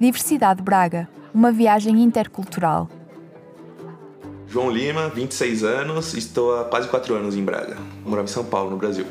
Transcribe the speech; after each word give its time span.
Diversidade 0.00 0.60
Braga, 0.60 1.08
uma 1.32 1.52
viagem 1.52 2.02
intercultural. 2.02 2.90
João 4.48 4.68
Lima, 4.68 5.08
26 5.08 5.62
anos, 5.62 6.14
estou 6.14 6.58
há 6.58 6.64
quase 6.64 6.88
4 6.88 7.14
anos 7.14 7.36
em 7.36 7.44
Braga. 7.44 7.76
Morava 8.04 8.28
em 8.28 8.32
São 8.32 8.44
Paulo, 8.44 8.70
no 8.70 8.76
Brasil. 8.76 9.06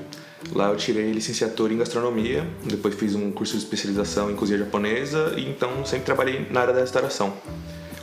Lá 0.51 0.69
eu 0.69 0.75
tirei 0.75 1.11
licenciatura 1.11 1.73
em 1.73 1.77
gastronomia, 1.77 2.45
depois 2.65 2.95
fiz 2.95 3.15
um 3.15 3.31
curso 3.31 3.53
de 3.53 3.63
especialização 3.63 4.29
em 4.29 4.35
cozinha 4.35 4.59
japonesa 4.59 5.33
e 5.37 5.49
então 5.49 5.85
sempre 5.85 6.05
trabalhei 6.05 6.47
na 6.51 6.61
área 6.61 6.73
da 6.73 6.81
restauração. 6.81 7.33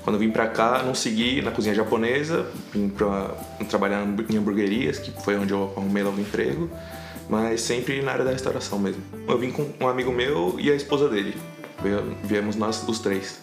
Quando 0.03 0.19
vim 0.19 0.31
pra 0.31 0.49
cá, 0.49 0.83
não 0.83 0.95
segui 0.95 1.43
na 1.43 1.51
cozinha 1.51 1.75
japonesa, 1.75 2.47
vim 2.73 2.89
pra 2.89 3.35
trabalhar 3.69 4.03
em 4.31 4.37
hamburguerias, 4.39 4.99
que 4.99 5.11
foi 5.23 5.37
onde 5.37 5.53
eu 5.53 5.73
arrumei 5.77 6.03
logo 6.03 6.19
emprego, 6.19 6.71
mas 7.29 7.61
sempre 7.61 8.01
na 8.01 8.13
área 8.13 8.25
da 8.25 8.31
restauração 8.31 8.79
mesmo. 8.79 9.03
Eu 9.29 9.39
vim 9.39 9.51
com 9.51 9.69
um 9.79 9.87
amigo 9.87 10.11
meu 10.11 10.57
e 10.59 10.71
a 10.71 10.75
esposa 10.75 11.09
dele. 11.11 11.37
Viemos 12.23 12.57
nós 12.57 12.87
os 12.87 12.99
três. 12.99 13.41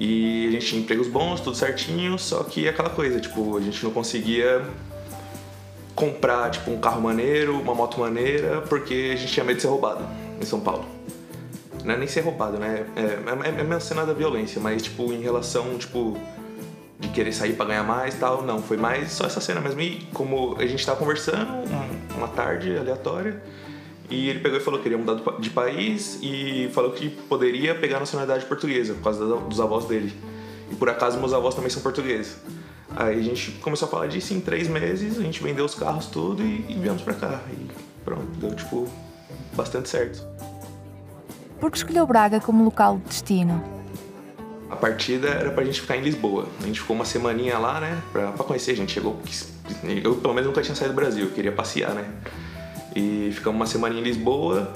E 0.00 0.48
a 0.48 0.50
gente 0.50 0.66
tinha 0.66 0.80
empregos 0.80 1.06
bons, 1.06 1.40
tudo 1.40 1.56
certinho, 1.56 2.18
só 2.18 2.42
que 2.42 2.68
aquela 2.68 2.90
coisa, 2.90 3.20
tipo, 3.20 3.56
a 3.56 3.60
gente 3.60 3.82
não 3.84 3.92
conseguia 3.92 4.62
comprar, 5.94 6.50
tipo, 6.50 6.70
um 6.70 6.80
carro 6.80 7.00
maneiro, 7.00 7.60
uma 7.60 7.74
moto 7.74 8.00
maneira, 8.00 8.62
porque 8.62 9.12
a 9.14 9.16
gente 9.16 9.32
tinha 9.32 9.44
medo 9.44 9.56
de 9.56 9.62
ser 9.62 9.68
roubado 9.68 10.04
em 10.40 10.44
São 10.44 10.60
Paulo. 10.60 10.84
Não 11.84 11.94
é 11.94 11.98
nem 11.98 12.08
ser 12.08 12.20
roubado, 12.20 12.58
né? 12.58 12.86
É, 12.96 13.00
é, 13.00 13.74
é 13.74 13.80
cena 13.80 14.04
da 14.04 14.12
violência, 14.12 14.60
mas, 14.60 14.82
tipo, 14.82 15.12
em 15.12 15.20
relação, 15.20 15.76
tipo, 15.78 16.16
de 16.98 17.08
querer 17.08 17.32
sair 17.32 17.54
para 17.54 17.66
ganhar 17.66 17.82
mais 17.82 18.14
tal, 18.14 18.42
não. 18.42 18.62
Foi 18.62 18.76
mais 18.76 19.10
só 19.10 19.26
essa 19.26 19.40
cena 19.40 19.60
mesmo. 19.60 19.80
E 19.80 20.06
como 20.12 20.56
a 20.58 20.66
gente 20.66 20.84
tava 20.86 20.98
conversando 20.98 21.48
uma 22.16 22.28
tarde 22.28 22.76
aleatória, 22.76 23.42
e 24.12 24.28
ele 24.28 24.40
pegou 24.40 24.58
e 24.58 24.60
falou 24.60 24.78
que 24.78 24.84
queria 24.84 24.98
mudar 24.98 25.18
de 25.40 25.48
país 25.48 26.18
e 26.22 26.68
falou 26.74 26.90
que 26.90 27.08
poderia 27.08 27.74
pegar 27.74 27.96
a 27.96 28.00
nacionalidade 28.00 28.44
portuguesa 28.44 28.92
por 28.92 29.04
causa 29.04 29.24
dos 29.24 29.58
avós 29.58 29.86
dele. 29.86 30.12
E 30.70 30.74
por 30.74 30.90
acaso 30.90 31.18
meus 31.18 31.32
avós 31.32 31.54
também 31.54 31.70
são 31.70 31.82
portugueses. 31.82 32.36
Aí 32.94 33.18
a 33.18 33.22
gente 33.22 33.52
começou 33.52 33.88
a 33.88 33.90
falar 33.90 34.06
disso 34.08 34.34
em 34.34 34.40
três 34.40 34.68
meses, 34.68 35.18
a 35.18 35.22
gente 35.22 35.42
vendeu 35.42 35.64
os 35.64 35.74
carros 35.74 36.06
tudo 36.06 36.42
e, 36.42 36.66
e 36.68 36.74
viemos 36.74 37.00
pra 37.00 37.14
cá. 37.14 37.40
E 37.50 37.68
pronto, 38.04 38.26
deu 38.36 38.54
tipo 38.54 38.86
bastante 39.54 39.88
certo. 39.88 40.22
Por 41.58 41.70
que 41.70 41.78
escolheu 41.78 42.06
Braga 42.06 42.38
como 42.38 42.62
local 42.64 42.98
de 42.98 43.04
destino? 43.04 43.64
A 44.68 44.76
partida 44.76 45.28
era 45.28 45.50
pra 45.50 45.64
gente 45.64 45.80
ficar 45.80 45.96
em 45.96 46.02
Lisboa. 46.02 46.46
A 46.62 46.66
gente 46.66 46.80
ficou 46.80 46.94
uma 46.94 47.04
semaninha 47.06 47.58
lá, 47.58 47.80
né, 47.80 48.02
pra, 48.12 48.32
pra 48.32 48.44
conhecer. 48.44 48.72
A 48.72 48.76
gente 48.76 48.92
chegou. 48.92 49.18
Eu 50.04 50.16
pelo 50.16 50.34
menos 50.34 50.48
nunca 50.48 50.60
tinha 50.60 50.74
saído 50.74 50.92
do 50.92 50.96
Brasil, 50.96 51.24
eu 51.26 51.30
queria 51.30 51.52
passear, 51.52 51.94
né. 51.94 52.04
E 52.94 53.30
ficamos 53.32 53.58
uma 53.58 53.66
semana 53.66 53.94
em 53.94 54.02
Lisboa 54.02 54.72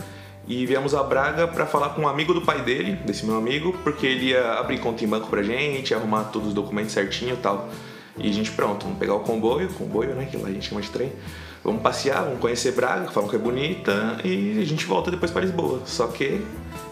e 0.48 0.64
viemos 0.64 0.95
a 0.95 1.03
Braga 1.03 1.48
para 1.48 1.67
falar 1.67 1.91
com 1.91 2.03
um 2.03 2.09
amigo 2.09 2.33
do 2.33 2.41
pai 2.41 2.62
dele, 2.62 2.92
desse 3.05 3.27
meu 3.27 3.36
amigo, 3.36 3.77
porque 3.83 4.06
ele 4.06 4.27
ia 4.27 4.55
abrir 4.55 4.78
conta 4.78 5.05
em 5.05 5.08
banco 5.08 5.28
pra 5.28 5.42
gente, 5.42 5.92
arrumar 5.92 6.25
todos 6.25 6.48
os 6.48 6.55
documentos 6.55 6.92
certinho 6.92 7.34
e 7.34 7.39
tal. 7.39 7.69
E 8.19 8.31
a 8.31 8.33
gente, 8.33 8.50
pronto, 8.53 8.84
vamos 8.84 8.98
pegar 8.98 9.14
o 9.14 9.20
comboio, 9.20 9.69
comboio, 9.70 10.14
né, 10.14 10.27
que 10.31 10.36
lá 10.36 10.48
a 10.48 10.53
gente 10.53 10.69
chama 10.69 10.81
de 10.81 10.89
trem. 10.91 11.12
Vamos 11.62 11.83
passear, 11.83 12.23
vamos 12.23 12.39
conhecer 12.39 12.73
Braga, 12.73 13.11
falam 13.11 13.28
que 13.28 13.34
é 13.34 13.39
bonita 13.39 14.19
e 14.25 14.61
a 14.61 14.64
gente 14.64 14.86
volta 14.86 15.11
depois 15.11 15.33
para 15.33 15.42
Lisboa. 15.42 15.83
Só 15.84 16.06
que 16.06 16.41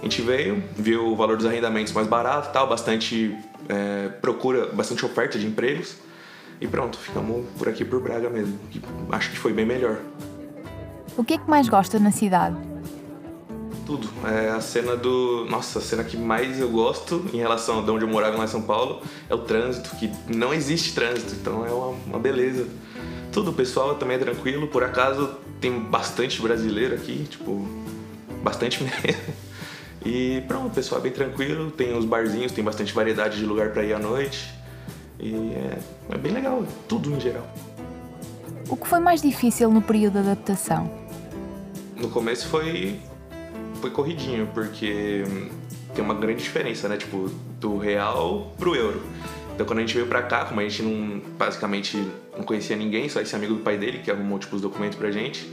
a 0.00 0.03
gente 0.03 0.20
veio, 0.20 0.62
viu 0.77 1.06
o 1.06 1.16
valor 1.16 1.36
dos 1.36 1.47
arrendamentos 1.47 1.92
mais 1.92 2.09
barato 2.09 2.53
tal, 2.53 2.69
bastante 2.69 3.36
é, 3.69 4.09
procura, 4.20 4.66
bastante 4.66 5.06
oferta 5.06 5.38
de 5.38 5.47
empregos. 5.47 5.97
E 6.61 6.66
pronto, 6.66 6.98
ficamos 6.98 7.47
por 7.56 7.69
aqui 7.69 7.84
por 7.84 8.00
Braga 8.00 8.28
mesmo. 8.28 8.59
Acho 9.12 9.31
que 9.31 9.38
foi 9.38 9.53
bem 9.53 9.64
melhor. 9.64 9.98
O 11.17 11.23
que 11.23 11.34
é 11.34 11.39
que 11.39 11.48
mais 11.48 11.69
gosta 11.69 11.98
na 11.98 12.11
cidade? 12.11 12.57
Tudo. 13.87 14.09
É 14.25 14.51
a 14.51 14.61
cena 14.61 14.97
do. 14.97 15.47
Nossa, 15.48 15.79
a 15.79 15.83
cena 15.83 16.03
que 16.03 16.17
mais 16.17 16.59
eu 16.59 16.71
gosto 16.71 17.25
em 17.33 17.37
relação 17.37 17.79
a 17.79 17.83
de 17.83 17.91
onde 17.91 18.05
eu 18.05 18.09
morava 18.09 18.37
lá 18.37 18.45
em 18.45 18.48
São 18.48 18.62
Paulo 18.62 19.01
é 19.29 19.34
o 19.34 19.39
trânsito, 19.39 19.95
que 19.97 20.11
não 20.27 20.53
existe 20.53 20.95
trânsito, 20.95 21.34
então 21.34 21.65
é 21.65 21.71
uma, 21.71 21.89
uma 22.06 22.19
beleza. 22.19 22.66
Tudo, 23.31 23.50
o 23.50 23.55
pessoal 23.55 23.94
também 23.94 24.16
é 24.16 24.19
tranquilo, 24.19 24.66
por 24.69 24.83
acaso 24.83 25.34
tem 25.61 25.78
bastante 25.78 26.41
brasileiro 26.41 26.94
aqui, 26.94 27.27
tipo, 27.28 27.67
bastante 28.43 28.83
mesmo. 28.84 29.34
E 30.05 30.43
pronto, 30.49 30.67
o 30.67 30.71
pessoal 30.71 31.00
é 31.00 31.05
bem 31.05 31.12
tranquilo, 31.12 31.71
tem 31.71 31.97
os 31.97 32.05
barzinhos, 32.05 32.53
tem 32.53 32.65
bastante 32.65 32.93
variedade 32.93 33.38
de 33.38 33.47
lugar 33.47 33.71
para 33.71 33.84
ir 33.84 33.93
à 33.94 33.99
noite. 33.99 34.53
E 35.19 35.34
é, 35.34 35.78
é 36.11 36.19
bem 36.19 36.33
legal, 36.33 36.65
tudo 36.88 37.11
em 37.11 37.21
geral. 37.21 37.47
O 38.69 38.77
que 38.77 38.87
foi 38.87 38.99
mais 38.99 39.22
difícil 39.22 39.71
no 39.71 39.81
período 39.81 40.15
de 40.15 40.31
adaptação? 40.31 41.03
No 42.04 42.10
começo 42.10 42.48
foi 42.48 42.98
foi 43.81 43.91
corridinho, 43.91 44.48
porque 44.54 45.25
tem 45.94 46.04
uma 46.04 46.15
grande 46.15 46.42
diferença, 46.42 46.88
né? 46.88 46.97
Tipo, 46.97 47.31
do 47.60 47.76
real 47.76 48.53
pro 48.59 48.75
euro. 48.75 49.03
Então 49.54 49.66
quando 49.66 49.78
a 49.78 49.82
gente 49.82 49.94
veio 49.94 50.06
pra 50.06 50.22
cá, 50.22 50.44
como 50.44 50.60
a 50.60 50.62
gente 50.64 50.82
não 50.82 51.20
basicamente 51.38 51.97
não 52.37 52.44
conhecia 52.44 52.76
ninguém, 52.76 53.09
só 53.09 53.20
esse 53.20 53.37
amigo 53.37 53.54
do 53.54 53.60
pai 53.60 53.76
dele 53.76 53.98
que 53.98 54.10
arrumou 54.10 54.38
tipo, 54.38 54.56
os 54.56 54.62
documentos 54.62 54.98
pra 54.98 55.10
gente, 55.10 55.48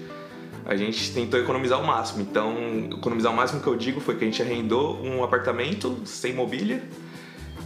a 0.65 0.75
gente 0.75 1.13
tentou 1.13 1.39
economizar 1.39 1.79
o 1.79 1.85
máximo. 1.85 2.21
Então, 2.21 2.55
economizar 2.91 3.31
o 3.31 3.35
máximo 3.35 3.61
que 3.61 3.67
eu 3.67 3.75
digo 3.75 3.99
foi 3.99 4.15
que 4.15 4.23
a 4.23 4.27
gente 4.27 4.41
arrendou 4.41 4.99
um 5.03 5.23
apartamento 5.23 6.01
sem 6.05 6.33
mobília 6.33 6.81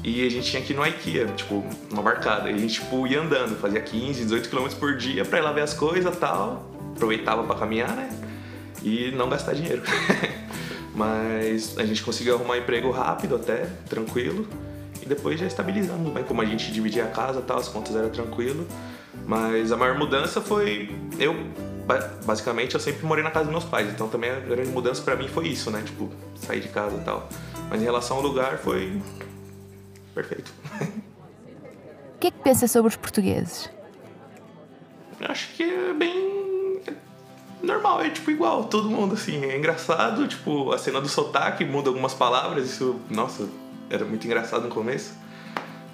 e 0.04 0.26
a 0.26 0.30
gente 0.30 0.50
tinha 0.50 0.62
que 0.62 0.74
ir 0.74 0.76
no 0.76 0.86
IKEA, 0.86 1.28
tipo, 1.28 1.64
uma 1.92 2.02
marcada. 2.02 2.50
E 2.52 2.54
a 2.54 2.58
gente 2.58 2.82
tipo, 2.82 3.08
ia 3.08 3.22
andando, 3.22 3.56
fazia 3.60 3.82
15, 3.82 4.24
18 4.24 4.50
km 4.50 4.68
por 4.80 4.98
dia 4.98 5.24
pra 5.24 5.40
ir 5.40 5.42
lá 5.42 5.52
ver 5.52 5.62
as 5.62 5.74
coisas 5.74 6.18
tal. 6.18 6.72
Aproveitava 6.96 7.44
para 7.44 7.56
caminhar, 7.56 7.96
né? 7.96 8.25
E 8.86 9.12
não 9.12 9.28
gastar 9.28 9.54
dinheiro. 9.54 9.82
Mas 10.94 11.78
a 11.78 11.86
gente 11.86 12.02
conseguiu 12.04 12.36
arrumar 12.36 12.54
um 12.54 12.58
emprego 12.58 12.90
rápido 12.92 13.36
até, 13.36 13.68
tranquilo, 13.90 14.48
e 15.02 15.06
depois 15.06 15.40
já 15.40 15.46
estabilizamos, 15.46 16.14
bem 16.14 16.24
como 16.24 16.42
a 16.42 16.46
gente 16.46 16.72
dividia 16.72 17.06
a 17.06 17.10
casa 17.10 17.42
tal, 17.42 17.58
as 17.58 17.68
contas 17.68 17.96
eram 17.96 18.10
tranquilo. 18.10 18.66
Mas 19.26 19.72
a 19.72 19.78
maior 19.78 19.98
mudança 19.98 20.40
foi 20.40 20.94
eu 21.20 21.36
basicamente 22.26 22.74
eu 22.74 22.80
sempre 22.80 23.06
morei 23.06 23.24
na 23.24 23.30
casa 23.30 23.46
dos 23.46 23.52
meus 23.52 23.64
pais, 23.64 23.88
então 23.90 24.08
também 24.08 24.32
a 24.32 24.40
grande 24.40 24.70
mudança 24.70 25.02
para 25.04 25.16
mim 25.16 25.28
foi 25.28 25.48
isso, 25.48 25.70
né? 25.70 25.84
Tipo, 25.86 26.10
sair 26.36 26.60
de 26.60 26.70
casa 26.70 26.96
e 26.98 27.02
tal. 27.02 27.30
Mas 27.70 27.82
em 27.82 27.86
relação 27.86 28.18
ao 28.18 28.24
lugar 28.24 28.58
foi 28.60 29.02
perfeito. 30.14 30.54
O 32.16 32.18
que 32.18 32.28
é 32.28 32.32
que 32.32 32.40
pensa 32.40 32.66
sobre 32.66 32.88
os 32.88 32.96
portugueses? 32.96 33.70
É 38.06 38.10
tipo 38.10 38.32
igual, 38.32 38.66
todo 38.66 38.90
mundo 38.90 39.14
assim. 39.14 39.44
É 39.44 39.58
engraçado, 39.58 40.28
tipo, 40.28 40.72
a 40.72 40.78
cena 40.78 41.02
do 41.02 41.08
sotaque 41.08 41.66
muda 41.66 41.90
algumas 41.90 42.14
palavras, 42.14 42.66
isso, 42.66 43.00
nossa, 43.10 43.48
era 43.90 44.06
muito 44.06 44.26
engraçado 44.26 44.64
no 44.64 44.70
começo. 44.70 45.14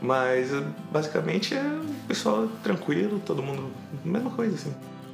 Mas 0.02 0.50
basicamente 0.92 1.54
é 1.54 1.62
o 1.62 2.08
pessoal 2.08 2.48
tranquilo, 2.64 3.22
todo 3.24 3.44
mundo, 3.44 3.72
mesma 4.04 4.32
coisa 4.32 4.56
assim. 4.56 4.74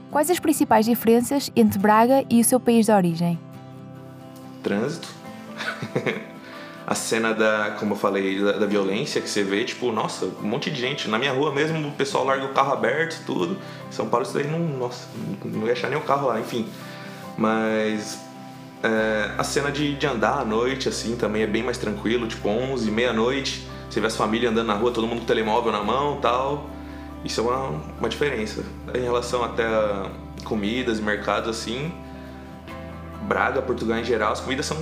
Quais 0.10 0.30
as 0.30 0.40
principais 0.40 0.86
diferenças 0.86 1.52
entre 1.56 1.78
Braga 1.78 2.24
e 2.30 2.40
o 2.40 2.44
seu 2.44 2.60
país 2.60 2.86
de 2.86 2.92
origem? 2.94 3.38
Trânsito. 4.64 5.10
a 6.88 6.96
cena 6.96 7.34
da, 7.34 7.76
como 7.78 7.94
eu 7.94 7.98
falei, 7.98 8.42
da, 8.42 8.54
da, 8.54 8.66
violência 8.66 9.20
que 9.20 9.30
você 9.30 9.44
vê, 9.44 9.66
tipo, 9.66 9.92
nossa, 9.92 10.26
um 10.26 10.48
monte 10.48 10.72
de 10.72 10.80
gente. 10.80 11.10
Na 11.10 11.20
minha 11.20 11.34
rua 11.34 11.54
mesmo, 11.54 11.86
o 11.86 11.92
pessoal 11.92 12.24
larga 12.24 12.46
o 12.46 12.54
carro 12.54 12.72
aberto, 12.72 13.22
tudo. 13.26 13.58
Em 13.90 13.92
São 13.92 14.08
Paulo 14.08 14.26
isso 14.26 14.34
daí 14.34 14.48
não, 14.48 14.60
nossa, 14.60 15.06
não 15.44 15.68
ia 15.68 15.74
achar 15.74 15.90
nem 15.90 16.00
o 16.00 16.04
carro 16.04 16.30
lá, 16.30 16.40
enfim. 16.40 16.66
Mas 17.38 18.20
é, 18.84 19.32
a 19.38 19.44
cena 19.44 19.72
de, 19.72 19.96
de 19.96 20.08
andar 20.08 20.40
à 20.40 20.46
noite, 20.46 20.90
assim, 20.90 21.16
também 21.16 21.44
é 21.44 21.48
bem 21.48 21.64
mais 21.64 21.78
tranquilo, 21.78 22.28
tipo 22.28 22.50
11, 22.50 22.90
meia-noite. 22.92 23.68
Você 23.90 24.02
vê 24.02 24.08
as 24.08 24.16
famílias 24.16 24.52
andando 24.52 24.68
na 24.68 24.74
rua, 24.74 24.92
todo 24.92 25.08
mundo 25.08 25.20
com 25.20 25.26
telemóvel 25.26 25.72
na 25.72 25.84
mão 25.84 26.20
tal. 26.22 26.70
Isso 27.24 27.42
é 27.42 27.44
uma, 27.44 27.82
uma 28.00 28.10
diferença. 28.10 28.64
Em 28.94 29.02
relação 29.02 29.44
até 29.44 29.66
a 29.66 30.10
comidas 30.44 31.00
mercados, 31.00 31.50
assim, 31.50 31.92
Braga, 33.24 33.62
Portugal 33.62 33.98
em 33.98 34.04
geral, 34.04 34.32
as 34.32 34.40
comidas 34.40 34.66
são 34.66 34.78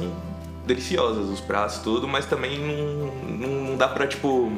deliciosas, 0.65 1.27
os 1.27 1.41
pratos, 1.41 1.79
tudo, 1.79 2.07
mas 2.07 2.25
também 2.25 2.59
não, 2.59 3.67
não 3.67 3.77
dá 3.77 3.87
pra, 3.87 4.05
tipo, 4.05 4.51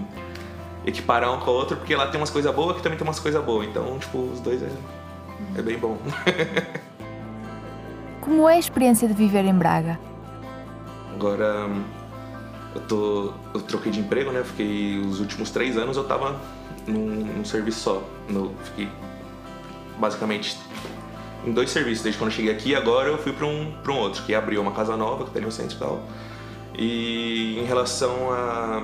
equiparar 0.85 1.33
um 1.33 1.39
com 1.39 1.51
o 1.51 1.53
outro, 1.53 1.77
porque 1.77 1.95
lá 1.95 2.07
tem 2.07 2.19
umas 2.19 2.29
coisas 2.29 2.53
boas 2.53 2.75
que 2.75 2.83
também 2.83 2.97
tem 2.97 3.07
umas 3.07 3.19
coisas 3.19 3.43
boas. 3.43 3.67
Então, 3.67 3.97
tipo, 3.99 4.17
os 4.19 4.39
dois 4.39 4.61
é, 4.61 4.69
é 5.57 5.61
bem 5.61 5.77
bom. 5.77 5.97
Como 8.27 8.49
é 8.49 8.55
a 8.55 8.59
experiência 8.59 9.07
de 9.07 9.13
viver 9.13 9.45
em 9.45 9.53
Braga? 9.53 9.97
Agora, 11.15 11.69
eu, 12.75 12.81
tô, 12.81 13.31
eu 13.53 13.61
troquei 13.61 13.89
de 13.89 14.01
emprego, 14.01 14.33
né? 14.33 14.43
Fiquei 14.43 14.99
os 14.99 15.21
últimos 15.21 15.49
três 15.49 15.77
anos 15.77 15.95
eu 15.95 16.03
tava 16.03 16.37
num, 16.85 17.23
num 17.23 17.45
serviço 17.45 17.79
só. 17.79 18.03
No, 18.27 18.53
fiquei 18.65 18.89
basicamente 19.97 20.57
em 21.45 21.53
dois 21.53 21.69
serviços 21.69 22.03
desde 22.03 22.19
quando 22.19 22.31
eu 22.31 22.35
cheguei 22.35 22.51
aqui. 22.51 22.75
Agora 22.75 23.07
eu 23.07 23.17
fui 23.17 23.31
para 23.31 23.45
um, 23.45 23.73
um 23.87 23.93
outro, 23.93 24.21
que 24.23 24.35
abriu 24.35 24.61
uma 24.61 24.73
casa 24.73 24.97
nova, 24.97 25.23
que 25.23 25.31
tá 25.31 25.39
ali 25.39 25.45
no 25.45 25.51
centro 25.51 25.77
e 25.77 25.79
tal. 25.79 26.03
E 26.77 27.59
em 27.61 27.63
relação 27.63 28.29
a, 28.33 28.83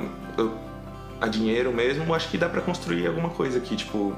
a 1.19 1.27
dinheiro 1.27 1.73
mesmo, 1.73 2.15
acho 2.15 2.29
que 2.29 2.37
dá 2.37 2.47
para 2.47 2.61
construir 2.61 3.07
alguma 3.07 3.29
coisa 3.29 3.57
aqui, 3.57 3.75
tipo. 3.75 4.15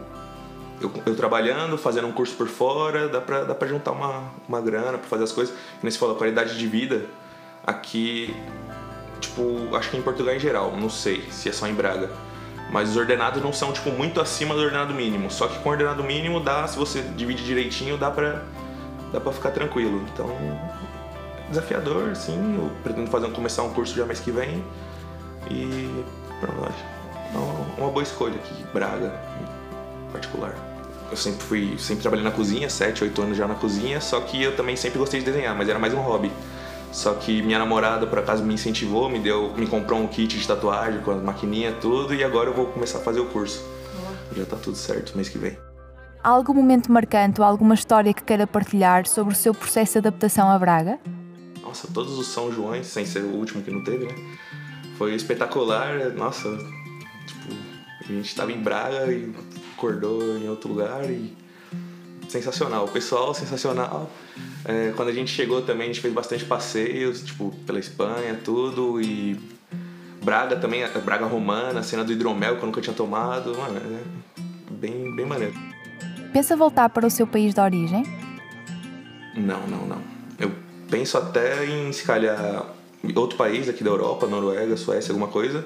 Eu, 0.81 0.91
eu, 1.05 1.15
trabalhando, 1.15 1.77
fazendo 1.77 2.07
um 2.07 2.11
curso 2.11 2.35
por 2.35 2.47
fora, 2.47 3.07
dá 3.07 3.21
pra, 3.21 3.43
dá 3.43 3.55
pra 3.55 3.67
juntar 3.67 3.91
uma, 3.91 4.23
uma 4.47 4.61
grana 4.61 4.97
pra 4.97 5.07
fazer 5.07 5.23
as 5.23 5.31
coisas. 5.31 5.55
E 5.81 5.89
você 5.89 5.97
falou, 5.97 6.15
qualidade 6.15 6.57
de 6.57 6.67
vida 6.67 7.05
aqui 7.65 8.35
tipo, 9.19 9.75
acho 9.75 9.89
que 9.89 9.97
em 9.97 10.01
Portugal 10.01 10.35
em 10.35 10.39
geral, 10.39 10.75
não 10.75 10.89
sei 10.89 11.21
se 11.31 11.49
é 11.49 11.51
só 11.51 11.67
em 11.67 11.73
Braga. 11.73 12.09
Mas 12.71 12.89
os 12.89 12.97
ordenados 12.97 13.41
não 13.43 13.53
são, 13.53 13.71
tipo, 13.71 13.91
muito 13.91 14.19
acima 14.19 14.55
do 14.55 14.61
ordenado 14.61 14.93
mínimo. 14.93 15.29
Só 15.29 15.47
que 15.47 15.59
com 15.59 15.69
o 15.69 15.71
ordenado 15.71 16.03
mínimo 16.03 16.39
dá, 16.39 16.67
se 16.67 16.77
você 16.77 17.01
divide 17.01 17.43
direitinho, 17.43 17.95
dá 17.95 18.09
pra, 18.09 18.41
dá 19.13 19.19
pra 19.19 19.31
ficar 19.31 19.51
tranquilo. 19.51 20.03
Então, 20.11 20.35
desafiador, 21.49 22.15
sim. 22.15 22.55
Eu 22.57 22.71
pretendo 22.83 23.09
fazer, 23.09 23.29
começar 23.31 23.61
um 23.63 23.71
curso 23.71 23.95
já 23.95 24.05
mês 24.05 24.19
que 24.19 24.31
vem. 24.31 24.63
E 25.49 26.03
pronto, 26.39 26.73
é 27.77 27.81
uma 27.81 27.91
boa 27.91 28.01
escolha 28.01 28.35
aqui, 28.35 28.65
Braga, 28.73 29.13
particular. 30.15 30.55
Eu 31.11 31.17
sempre 31.17 31.43
fui, 31.45 31.77
sempre 31.77 32.01
trabalhei 32.01 32.23
na 32.25 32.31
cozinha, 32.31 32.69
7, 32.69 33.03
8 33.03 33.21
anos 33.21 33.37
já 33.37 33.47
na 33.47 33.55
cozinha, 33.55 34.01
só 34.01 34.19
que 34.21 34.41
eu 34.41 34.55
também 34.55 34.75
sempre 34.75 34.97
gostei 34.97 35.19
de 35.19 35.25
desenhar, 35.25 35.55
mas 35.55 35.69
era 35.69 35.77
mais 35.77 35.93
um 35.93 35.99
hobby. 35.99 36.31
Só 36.91 37.13
que 37.13 37.41
minha 37.41 37.59
namorada, 37.59 38.07
por 38.07 38.19
acaso, 38.19 38.43
me 38.43 38.53
incentivou, 38.53 39.09
me 39.09 39.19
deu, 39.19 39.53
me 39.55 39.67
comprou 39.67 39.99
um 39.99 40.07
kit 40.07 40.39
de 40.39 40.47
tatuagem 40.47 41.01
com 41.01 41.11
as 41.11 41.21
maquininhas, 41.21 41.75
tudo, 41.79 42.13
e 42.13 42.23
agora 42.23 42.49
eu 42.49 42.53
vou 42.53 42.67
começar 42.67 42.99
a 42.99 43.01
fazer 43.01 43.19
o 43.19 43.25
curso. 43.25 43.63
Já 44.35 44.45
tá 44.45 44.55
tudo 44.55 44.77
certo 44.77 45.15
mês 45.15 45.29
que 45.29 45.37
vem. 45.37 45.57
Há 46.23 46.29
algum 46.29 46.53
momento 46.53 46.91
marcante 46.91 47.39
ou 47.39 47.45
alguma 47.45 47.75
história 47.75 48.13
que 48.13 48.23
queira 48.23 48.47
partilhar 48.47 49.05
sobre 49.05 49.33
o 49.33 49.37
seu 49.37 49.53
processo 49.53 49.93
de 49.93 49.99
adaptação 49.99 50.49
a 50.49 50.57
Braga? 50.57 50.97
Nossa, 51.61 51.87
todos 51.93 52.17
os 52.17 52.27
São 52.27 52.51
Joões, 52.51 52.87
sem 52.87 53.05
ser 53.05 53.19
o 53.19 53.35
último 53.35 53.61
que 53.61 53.69
não 53.69 53.83
teve, 53.83 54.05
né? 54.05 54.15
Foi 54.97 55.13
espetacular, 55.13 56.13
nossa, 56.15 56.57
a 58.07 58.11
gente 58.11 58.27
estava 58.27 58.51
em 58.51 58.59
Braga 58.59 59.11
e 59.11 59.33
acordou 59.75 60.37
em 60.37 60.47
outro 60.47 60.69
lugar 60.69 61.09
e 61.09 61.33
sensacional. 62.29 62.85
O 62.85 62.87
pessoal 62.87 63.33
sensacional. 63.33 64.09
É, 64.63 64.93
quando 64.95 65.09
a 65.09 65.13
gente 65.13 65.31
chegou 65.31 65.61
também, 65.61 65.85
a 65.85 65.87
gente 65.87 66.01
fez 66.01 66.13
bastante 66.13 66.45
passeios, 66.45 67.23
tipo, 67.23 67.51
pela 67.65 67.79
Espanha, 67.79 68.39
tudo. 68.43 69.01
E 69.01 69.39
Braga 70.23 70.55
também, 70.55 70.83
a 70.83 70.87
Braga 70.87 71.25
romana, 71.25 71.79
a 71.79 71.83
cena 71.83 72.03
do 72.03 72.11
hidromel 72.11 72.57
que 72.57 72.61
eu 72.61 72.65
nunca 72.65 72.81
tinha 72.81 72.95
tomado. 72.95 73.55
Mano, 73.57 73.77
é 73.77 74.71
bem, 74.71 75.15
bem 75.15 75.25
maneiro. 75.25 75.53
Pensa 76.33 76.55
voltar 76.55 76.89
para 76.89 77.07
o 77.07 77.09
seu 77.09 77.25
país 77.25 77.53
de 77.53 77.61
origem? 77.61 78.03
Não, 79.35 79.65
não, 79.67 79.85
não. 79.85 80.01
Eu 80.39 80.51
penso 80.89 81.17
até 81.17 81.65
em, 81.65 81.91
se 81.91 82.03
calhar, 82.03 82.65
outro 83.15 83.37
país 83.37 83.69
aqui 83.69 83.83
da 83.83 83.89
Europa, 83.89 84.27
Noruega, 84.27 84.75
Suécia, 84.75 85.11
alguma 85.11 85.27
coisa. 85.27 85.65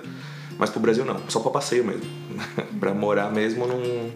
Mas 0.58 0.70
pro 0.70 0.80
Brasil 0.82 1.06
não, 1.06 1.18
só 1.30 1.40
pra 1.40 1.52
passeio 1.52 1.86
mesmo. 1.86 2.04
pra 2.80 2.94
morar 2.94 3.32
mesmo 3.32 3.68
não 3.68 4.12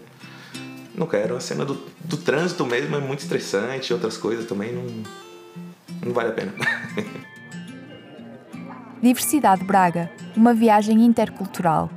não 0.95 1.07
quero. 1.07 1.35
A 1.35 1.39
cena 1.39 1.65
do, 1.65 1.81
do 2.03 2.17
trânsito 2.17 2.65
mesmo 2.65 2.95
é 2.95 2.99
muito 2.99 3.19
estressante, 3.19 3.93
outras 3.93 4.17
coisas 4.17 4.45
também 4.45 4.71
não, 4.73 4.85
não 6.05 6.13
vale 6.13 6.29
a 6.29 6.33
pena. 6.33 6.53
Diversidade 9.01 9.63
Braga, 9.65 10.09
uma 10.35 10.53
viagem 10.53 11.03
intercultural. 11.03 11.89